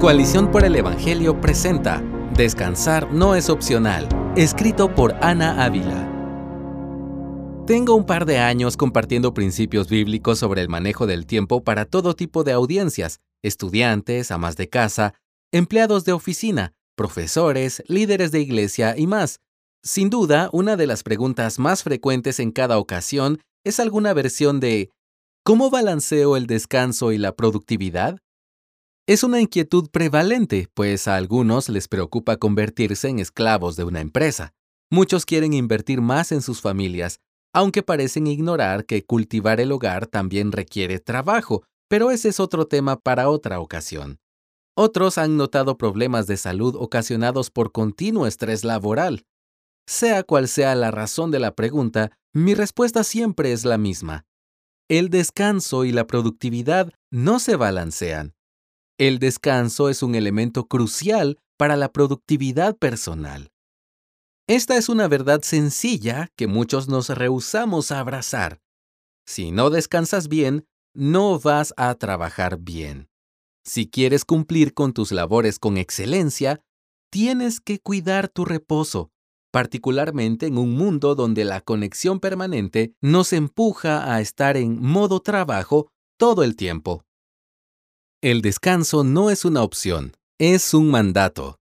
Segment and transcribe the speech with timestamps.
[0.00, 2.00] Coalición por el Evangelio presenta
[2.32, 6.08] Descansar no es opcional, escrito por Ana Ávila.
[7.66, 12.14] Tengo un par de años compartiendo principios bíblicos sobre el manejo del tiempo para todo
[12.14, 15.14] tipo de audiencias, estudiantes, amas de casa,
[15.50, 19.40] empleados de oficina, profesores, líderes de iglesia y más.
[19.82, 24.92] Sin duda, una de las preguntas más frecuentes en cada ocasión es alguna versión de
[25.42, 28.20] ¿Cómo balanceo el descanso y la productividad?
[29.08, 34.52] Es una inquietud prevalente, pues a algunos les preocupa convertirse en esclavos de una empresa.
[34.90, 37.18] Muchos quieren invertir más en sus familias,
[37.54, 43.00] aunque parecen ignorar que cultivar el hogar también requiere trabajo, pero ese es otro tema
[43.00, 44.18] para otra ocasión.
[44.76, 49.24] Otros han notado problemas de salud ocasionados por continuo estrés laboral.
[49.86, 54.26] Sea cual sea la razón de la pregunta, mi respuesta siempre es la misma.
[54.90, 58.34] El descanso y la productividad no se balancean.
[58.98, 63.52] El descanso es un elemento crucial para la productividad personal.
[64.48, 68.60] Esta es una verdad sencilla que muchos nos rehusamos a abrazar.
[69.24, 73.08] Si no descansas bien, no vas a trabajar bien.
[73.64, 76.60] Si quieres cumplir con tus labores con excelencia,
[77.12, 79.12] tienes que cuidar tu reposo,
[79.52, 85.92] particularmente en un mundo donde la conexión permanente nos empuja a estar en modo trabajo
[86.16, 87.04] todo el tiempo.
[88.20, 91.60] El descanso no es una opción, es un mandato.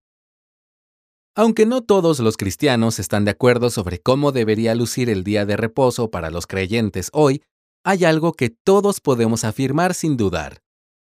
[1.35, 5.55] Aunque no todos los cristianos están de acuerdo sobre cómo debería lucir el día de
[5.55, 7.43] reposo para los creyentes hoy,
[7.83, 10.63] hay algo que todos podemos afirmar sin dudar.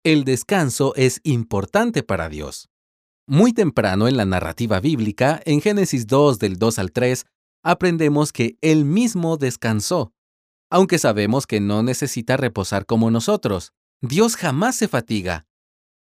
[0.03, 2.68] El descanso es importante para Dios.
[3.25, 7.25] Muy temprano en la narrativa bíblica, en Génesis 2 del 2 al 3,
[7.64, 10.12] aprendemos que Él mismo descansó,
[10.70, 13.72] aunque sabemos que no necesita reposar como nosotros.
[14.02, 15.48] Dios jamás se fatiga.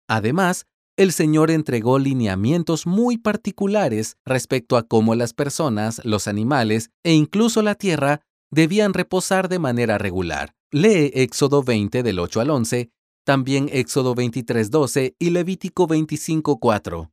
[0.08, 7.12] Además, el Señor entregó lineamientos muy particulares respecto a cómo las personas, los animales e
[7.12, 10.55] incluso la tierra debían reposar de manera regular.
[10.70, 12.90] Lee Éxodo 20 del 8 al 11,
[13.24, 17.11] también Éxodo 23 12 y Levítico 25 4.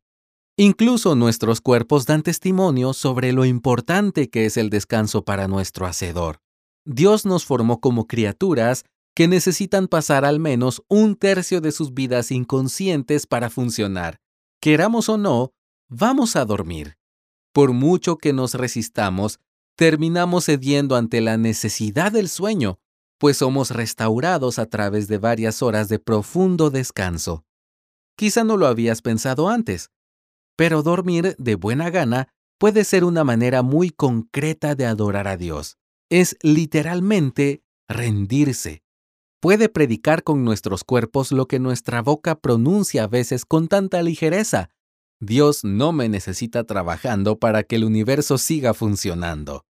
[0.58, 6.40] Incluso nuestros cuerpos dan testimonio sobre lo importante que es el descanso para nuestro Hacedor.
[6.86, 8.86] Dios nos formó como criaturas
[9.16, 14.20] que necesitan pasar al menos un tercio de sus vidas inconscientes para funcionar.
[14.62, 15.54] Queramos o no,
[15.90, 16.98] vamos a dormir.
[17.54, 19.40] Por mucho que nos resistamos,
[19.76, 22.80] terminamos cediendo ante la necesidad del sueño,
[23.18, 27.44] pues somos restaurados a través de varias horas de profundo descanso.
[28.16, 29.90] Quizá no lo habías pensado antes,
[30.56, 35.78] pero dormir de buena gana puede ser una manera muy concreta de adorar a Dios.
[36.10, 38.84] Es literalmente rendirse
[39.41, 44.69] puede predicar con nuestros cuerpos lo que nuestra boca pronuncia a veces con tanta ligereza.
[45.19, 49.66] Dios no me necesita trabajando para que el universo siga funcionando.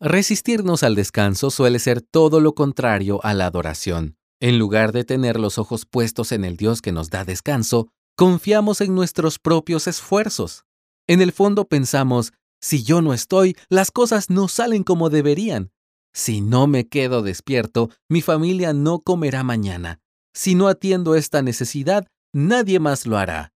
[0.00, 4.16] Resistirnos al descanso suele ser todo lo contrario a la adoración.
[4.40, 8.80] En lugar de tener los ojos puestos en el Dios que nos da descanso, confiamos
[8.80, 10.64] en nuestros propios esfuerzos.
[11.06, 15.70] En el fondo pensamos, si yo no estoy, las cosas no salen como deberían.
[16.14, 20.00] Si no me quedo despierto, mi familia no comerá mañana.
[20.32, 23.52] Si no atiendo esta necesidad, nadie más lo hará.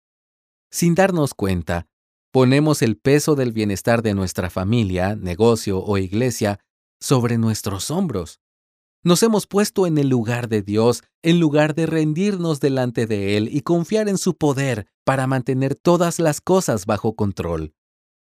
[0.70, 1.86] Sin darnos cuenta,
[2.32, 6.58] ponemos el peso del bienestar de nuestra familia, negocio o iglesia
[7.00, 8.40] sobre nuestros hombros.
[9.04, 13.48] Nos hemos puesto en el lugar de Dios en lugar de rendirnos delante de Él
[13.52, 17.72] y confiar en su poder para mantener todas las cosas bajo control.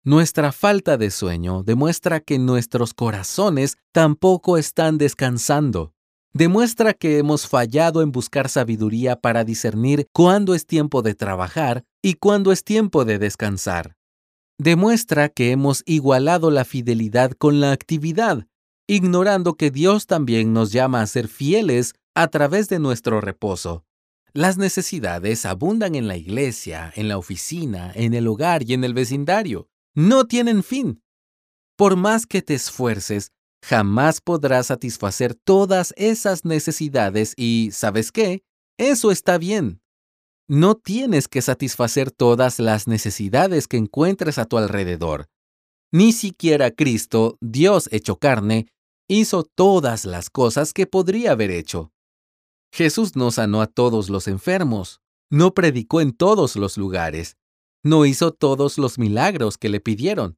[0.06, 5.94] Nuestra falta de sueño demuestra que nuestros corazones tampoco están descansando.
[6.33, 12.15] Demuestra que hemos fallado en buscar sabiduría para discernir cuándo es tiempo de trabajar y
[12.15, 13.97] cuándo es tiempo de descansar.
[14.59, 18.47] Demuestra que hemos igualado la fidelidad con la actividad,
[18.87, 23.83] ignorando que Dios también nos llama a ser fieles a través de nuestro reposo.
[24.33, 28.95] Las necesidades abundan en la iglesia, en la oficina, en el hogar y en el
[28.95, 31.03] vecindario no tienen fin.
[31.77, 33.33] Por más que te esfuerces,
[33.65, 38.45] jamás podrás satisfacer todas esas necesidades y, ¿sabes qué?
[38.78, 39.81] Eso está bien.
[40.48, 45.28] No tienes que satisfacer todas las necesidades que encuentres a tu alrededor.
[45.93, 48.69] Ni siquiera Cristo, Dios hecho carne,
[49.09, 51.91] hizo todas las cosas que podría haber hecho.
[52.72, 55.01] Jesús no sanó a todos los enfermos,
[55.31, 57.35] no predicó en todos los lugares,
[57.86, 60.36] no hizo todos los milagros que le pidieron.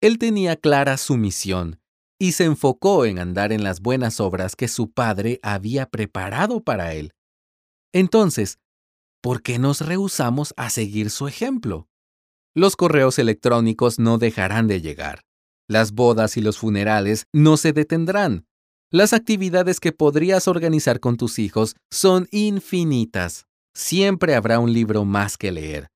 [0.00, 1.78] Él tenía clara su misión
[2.18, 6.94] y se enfocó en andar en las buenas obras que su padre había preparado para
[6.94, 7.12] él.
[7.92, 8.58] Entonces,
[9.20, 11.86] ¿por qué nos rehusamos a seguir su ejemplo?
[12.54, 15.20] Los correos electrónicos no dejarán de llegar.
[15.68, 18.46] Las bodas y los funerales no se detendrán.
[18.90, 23.44] Las actividades que podrías organizar con tus hijos son infinitas.
[23.74, 25.90] Siempre habrá un libro más que leer.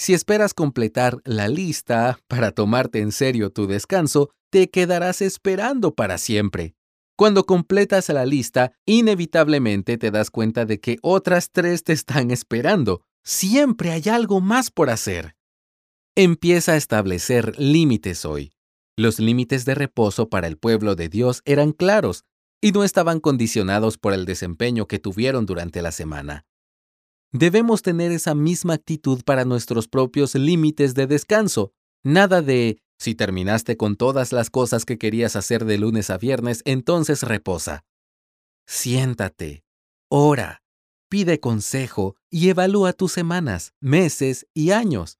[0.00, 6.16] Si esperas completar la lista para tomarte en serio tu descanso, te quedarás esperando para
[6.16, 6.74] siempre.
[7.18, 13.02] Cuando completas la lista, inevitablemente te das cuenta de que otras tres te están esperando.
[13.22, 15.36] Siempre hay algo más por hacer.
[16.16, 18.54] Empieza a establecer límites hoy.
[18.96, 22.24] Los límites de reposo para el pueblo de Dios eran claros
[22.62, 26.46] y no estaban condicionados por el desempeño que tuvieron durante la semana.
[27.32, 31.72] Debemos tener esa misma actitud para nuestros propios límites de descanso.
[32.02, 36.62] Nada de si terminaste con todas las cosas que querías hacer de lunes a viernes,
[36.64, 37.84] entonces reposa.
[38.66, 39.64] Siéntate,
[40.10, 40.62] ora,
[41.08, 45.18] pide consejo y evalúa tus semanas, meses y años.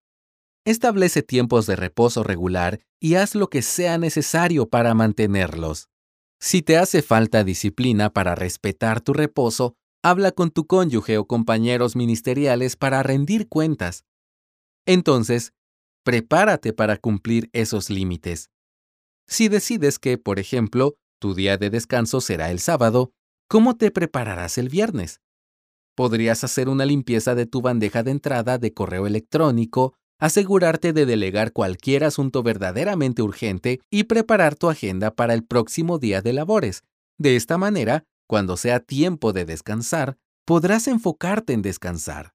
[0.66, 5.88] Establece tiempos de reposo regular y haz lo que sea necesario para mantenerlos.
[6.38, 11.96] Si te hace falta disciplina para respetar tu reposo, habla con tu cónyuge o compañeros
[11.96, 14.04] ministeriales para rendir cuentas.
[14.86, 15.52] Entonces,
[16.04, 18.50] prepárate para cumplir esos límites.
[19.26, 23.12] Si decides que, por ejemplo, tu día de descanso será el sábado,
[23.48, 25.20] ¿cómo te prepararás el viernes?
[25.94, 31.52] Podrías hacer una limpieza de tu bandeja de entrada de correo electrónico, asegurarte de delegar
[31.52, 36.84] cualquier asunto verdaderamente urgente y preparar tu agenda para el próximo día de labores.
[37.18, 42.32] De esta manera, cuando sea tiempo de descansar, podrás enfocarte en descansar.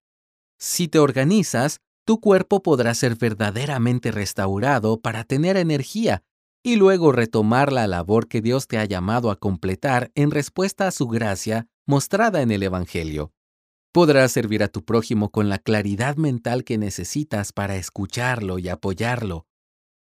[0.60, 6.22] Si te organizas, tu cuerpo podrá ser verdaderamente restaurado para tener energía
[6.66, 10.92] y luego retomar la labor que Dios te ha llamado a completar en respuesta a
[10.92, 13.32] su gracia mostrada en el Evangelio.
[13.94, 19.48] Podrás servir a tu prójimo con la claridad mental que necesitas para escucharlo y apoyarlo.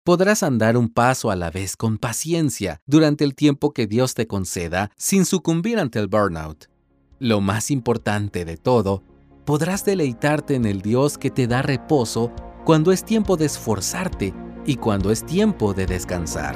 [0.06, 4.28] Podrás andar un paso a la vez con paciencia durante el tiempo que Dios te
[4.28, 6.66] conceda sin sucumbir ante el burnout.
[7.18, 9.02] Lo más importante de todo
[9.46, 12.32] podrás deleitarte en el Dios que te da reposo
[12.66, 14.32] cuando es tiempo de esforzarte
[14.64, 16.56] y cuando es tiempo de descansar.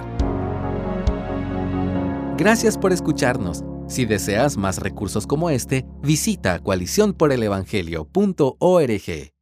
[2.37, 3.63] Gracias por escucharnos.
[3.87, 9.38] Si deseas más recursos como este, visita coaliciónporelevangelio.org.